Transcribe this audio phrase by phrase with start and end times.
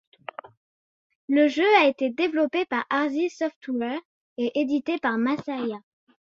[1.29, 3.99] Le jeu a été développé par Arsys Software
[4.39, 5.77] et édité par Masaya.